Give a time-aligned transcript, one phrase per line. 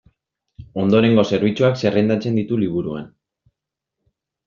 [0.83, 3.09] Ondorengo zerbitzuak zerrendatzen ditu liburuan.